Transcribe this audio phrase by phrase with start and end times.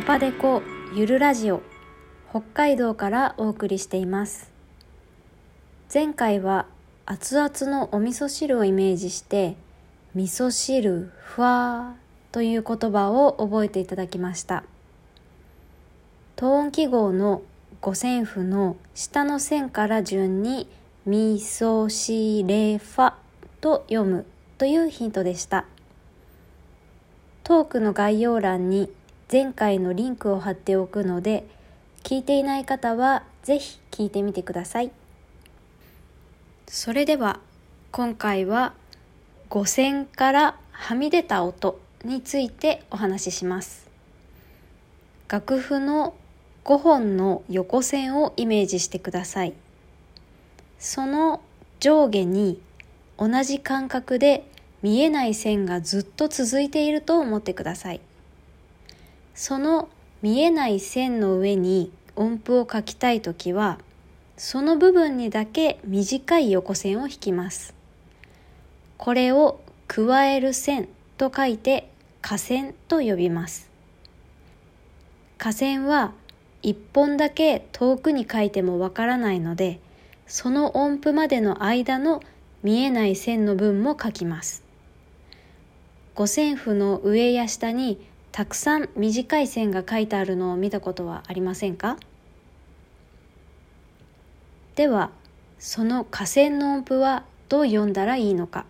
[0.00, 0.62] パパデコ
[0.94, 1.60] ゆるラジオ
[2.30, 4.50] 北海道からお送りしています。
[5.92, 6.64] 前回は
[7.04, 9.56] 熱々のお味噌汁をイメージして
[10.14, 14.64] 味噌汁ふわーという言葉を覚えていただきました。
[16.34, 17.42] 等音記号の
[17.82, 20.66] 五線譜の下の線から順に
[21.04, 23.12] 味噌汁ファ
[23.60, 24.24] と読む
[24.56, 25.66] というヒントでした。
[27.44, 28.90] トークの概要欄に
[29.30, 31.46] 前回のリンクを貼っておくので
[32.02, 34.90] 聞いていない方はぜひ聞いてみてください。
[36.66, 37.38] それでは
[37.92, 38.74] 今回は
[39.48, 43.88] 五線からはみ出た音についてお話しします。
[45.28, 46.14] 楽譜の
[46.64, 49.52] 5本の横線をイメージしてください。
[50.80, 51.40] その
[51.78, 52.60] 上下に
[53.16, 54.44] 同じ間隔で
[54.82, 58.00] 見えない線がずっと続いていると思ってください。
[59.40, 59.88] その
[60.20, 63.78] 見えない線の上に音符を書きたいときは
[64.36, 67.74] その部分にだけ短い横線を引きます。
[68.98, 73.70] これを加える線と書いて下線と呼びます。
[75.38, 76.12] 下線は
[76.60, 79.80] 一本だけ遠くに書いてもわからないので
[80.26, 82.22] その音符までの間の
[82.62, 84.62] 見えない線の分も書きます。
[86.14, 91.96] 五線譜の上や下にたくさん短い線が書いてあるのを見たことはありませんか？
[94.76, 95.10] では
[95.58, 98.64] その下線の音符はどう読んだらいいのか？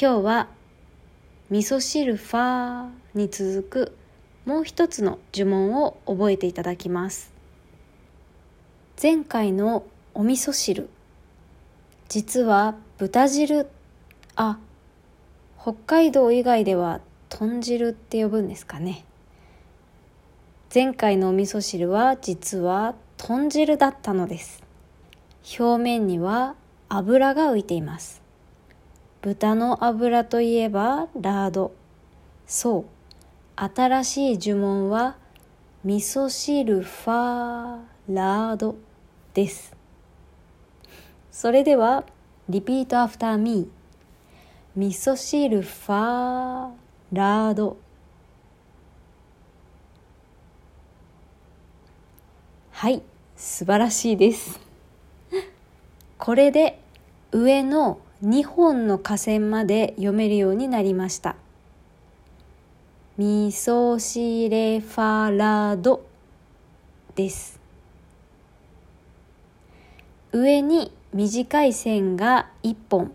[0.00, 0.48] 今日は
[1.50, 3.96] 味噌汁ファーに続く
[4.44, 7.32] もう一つの呪文を覚えていただきます。
[9.02, 10.88] 前回のお味噌汁
[12.08, 13.68] 実は豚汁
[14.36, 14.58] あ
[15.60, 19.04] 北海道以外では豚汁って呼ぶんですかね。
[20.72, 24.62] 前回のお味噌汁は実は豚汁だったのです。
[25.58, 26.54] 表面には
[26.88, 28.22] 油が浮いています。
[29.22, 31.72] 豚の油といえばラード。
[32.46, 32.84] そう。
[33.56, 35.16] 新しい呪文は
[35.84, 38.76] ミソシレファーラード。
[39.36, 39.76] です。
[41.30, 42.04] それでは、
[42.48, 44.80] repeat after me。
[44.80, 47.76] ミソシレファーラード。
[52.72, 53.02] はい、
[53.36, 54.58] 素晴らしいです。
[56.18, 56.80] これで
[57.30, 61.36] 上の2本の加線まで読めるようになりました。
[63.18, 66.04] 味噌汁ファラド
[67.14, 67.60] です。
[70.32, 73.12] 上に短い線が1本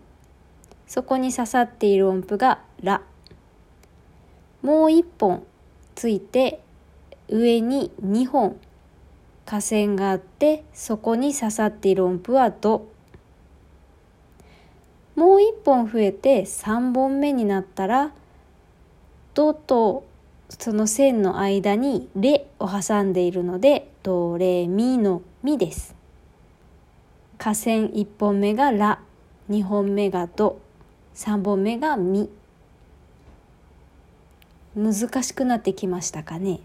[0.88, 3.02] そこに刺さっている音符が「ラ」
[4.62, 5.42] もう1本
[5.94, 6.60] ついて
[7.28, 8.56] 上に2本
[9.44, 12.86] 下線があってそこに刺さっている音符は「ド」
[15.16, 18.12] もう1本増えて3本目になったら
[19.34, 20.04] 「ド」と
[20.48, 25.94] その線の間に「レ」を挟んでいるので「ドレミ」の「ミ」です。
[27.38, 29.00] 下線1本目がラ
[29.50, 30.60] 2本目がド
[31.16, 32.30] 3本目がミ
[34.76, 36.60] 難しくなってきましたかね？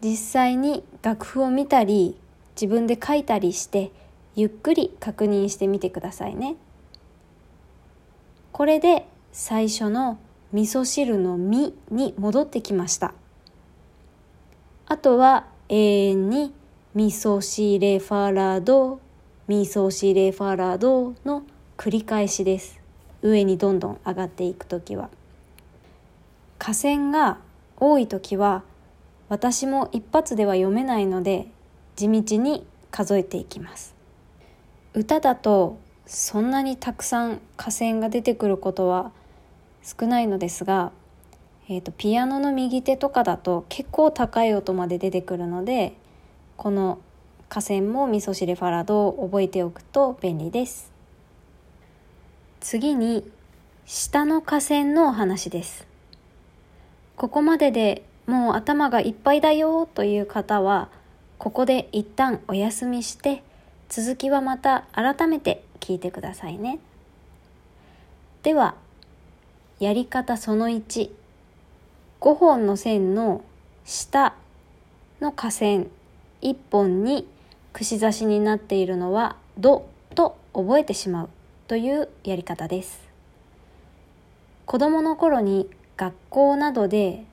[0.00, 2.16] 実際に楽譜を見たり
[2.54, 3.90] 自分で書いたりして
[4.36, 6.56] ゆっくり確認してみてくださいね。
[8.52, 10.18] これで最初の
[10.52, 13.12] 味噌汁の「み」に戻ってきました。
[14.86, 16.54] あとは永遠に
[16.94, 19.00] ミソシレファラド
[19.48, 21.42] ミソシレファラドの
[21.76, 22.80] 繰り返しです。
[23.20, 25.10] 上にどんどん上がっていく時は。
[26.58, 27.38] 下線が
[27.76, 28.64] 多い時は
[29.28, 31.46] 私も一発では読めないので
[31.96, 33.94] 地道に数えていきます。
[34.94, 39.12] 歌だとそんなにたくさん下線が出てくることは
[39.82, 40.92] 少ないのですが、
[41.68, 45.94] えーと、ピアノの右手とかだと結構高い音まで出てくるので
[46.56, 46.98] この
[47.48, 50.92] 河川も味噌汁ファラドを覚えておくと便利です。
[52.60, 53.30] 次に
[53.86, 55.87] 下の河川のお話です。
[57.18, 60.88] ここまででもう頭がいっぱいだよという方は
[61.36, 63.42] ここで一旦お休みして
[63.88, 66.78] 続きはまた改めて聞いてくださいね。
[68.44, 68.76] では
[69.80, 71.10] やり方その1
[72.20, 73.42] 5本の線の
[73.84, 74.36] 下
[75.20, 75.86] の河川
[76.40, 77.26] 一本に
[77.72, 81.28] 串刺しになっているのは「ド」と覚えてしまう
[81.66, 83.08] というやり方です。
[84.66, 85.68] 子供の頃に
[85.98, 87.24] 学校などで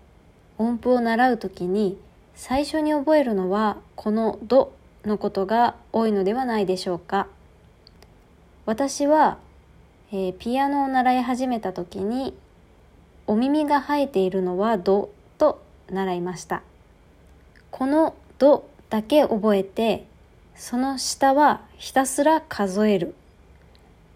[0.58, 1.98] 音符を習う時に
[2.34, 4.74] 最初に覚えるのはこの「ド」
[5.06, 7.28] のことが多いのではないでしょうか。
[8.66, 9.38] 私は、
[10.12, 12.36] えー、ピアノを習い始めた時に
[13.28, 15.62] お耳が生えているのは「ド」と
[15.92, 16.64] 習いました。
[17.70, 20.08] この「ド」だけ覚えて
[20.56, 23.14] その下はひたすら数える。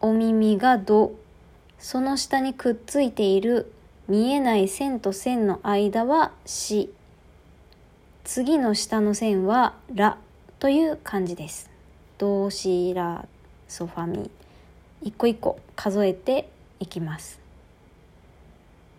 [0.02, 1.12] お耳が「ド」
[1.78, 3.72] その下にくっついている
[4.10, 6.92] 見えない線と線の間は「し」
[8.26, 10.18] 次の下の線は「ら」
[10.58, 11.70] という感じです。
[12.18, 13.28] ドシラ
[13.68, 14.32] ソファミ
[15.04, 17.40] 一個一個数えていきます。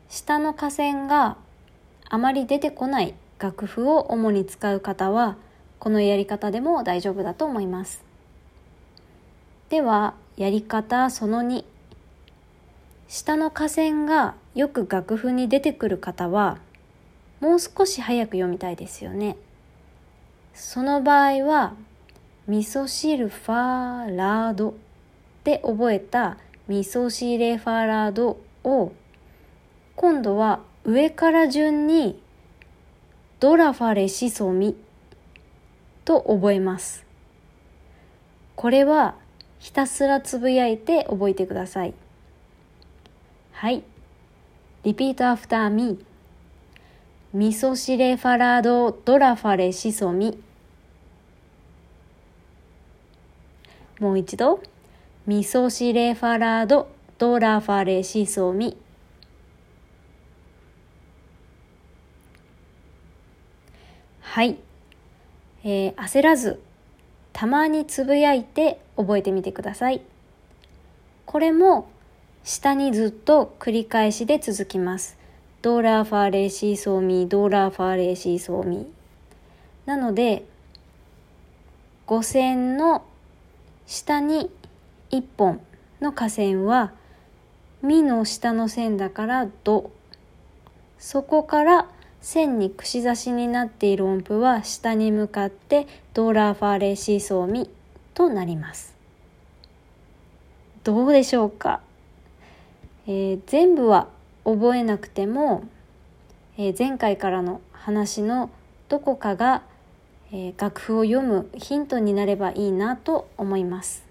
[0.09, 1.37] 下の下線が
[2.09, 5.37] あまり出てこない楽譜を主に使う方は
[5.81, 8.05] このやり方でも大丈夫だと思います。
[9.71, 11.65] ではやり方その2
[13.11, 16.59] 下の下線がよく楽譜に出てくる方は
[17.41, 19.37] もう少し早く読みたいですよね。
[20.55, 21.75] その場合は
[22.47, 24.75] 味噌汁ファーラード
[25.43, 26.37] で覚えた
[26.69, 28.93] 味噌汁ファーラードを
[29.97, 32.23] 今度は上から順に
[33.41, 34.77] ドラファレシソミ
[36.05, 37.05] と覚えます。
[38.55, 39.17] これは
[39.59, 41.95] ひたすらつぶやいて覚えてください。
[43.61, 43.83] はい。
[44.85, 47.37] repeat after me。
[47.37, 50.43] ミソシレファラードドラファレシソミ。
[53.99, 54.63] もう一度。
[55.27, 58.79] ミソシレファラードドラファレシソミ。
[64.23, 64.57] はい、
[65.65, 66.63] えー、焦らず
[67.35, 70.01] たまにつぶやいて覚えてみてください
[71.27, 71.91] これも
[72.45, 75.19] 下にずっと繰り返しで続きます。
[75.63, 78.87] ドーラーファーレーシーソーミードーラーファーレーシーソーミー。
[79.87, 80.45] なので
[82.07, 83.05] 五線の
[83.87, 84.51] 下に
[85.11, 85.61] 1本
[86.01, 86.93] の加線は
[87.83, 89.91] ミの下の線だからド。
[90.99, 91.89] そこから
[92.21, 97.69] 線に串刺しになっている音符は下に向かってドーラーファーレーシーソーミー
[98.15, 98.95] となります。
[100.85, 101.81] どうでしょうか、
[103.07, 104.09] えー、全部は
[104.45, 105.65] 覚えなくても、
[106.57, 108.51] えー、前回からの話の
[108.89, 109.63] どこかが、
[110.33, 114.05] えー、楽譜を読むヒントになればいいなと思います。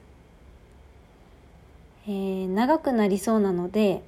[2.08, 4.02] えー、長くなりそうなので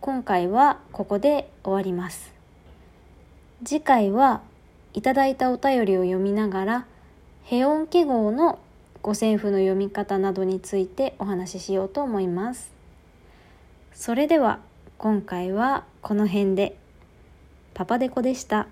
[0.00, 2.34] 今回はここで終わります。
[3.64, 4.42] 次回は
[4.92, 6.86] いただいたお便りを読みながら
[7.44, 8.58] 平音記号の
[9.02, 12.75] 五線譜の読み方などについてお話ししようと思います。
[13.96, 14.60] それでは
[14.98, 16.76] 今回はこの辺で
[17.72, 18.68] パパデコでした。